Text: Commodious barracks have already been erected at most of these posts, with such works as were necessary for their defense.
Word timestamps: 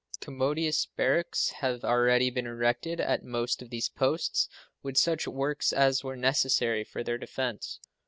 Commodious 0.19 0.87
barracks 0.87 1.51
have 1.59 1.83
already 1.85 2.31
been 2.31 2.47
erected 2.47 2.99
at 2.99 3.23
most 3.23 3.61
of 3.61 3.69
these 3.69 3.87
posts, 3.87 4.49
with 4.81 4.97
such 4.97 5.27
works 5.27 5.71
as 5.71 6.03
were 6.03 6.17
necessary 6.17 6.83
for 6.83 7.03
their 7.03 7.19
defense. 7.19 7.79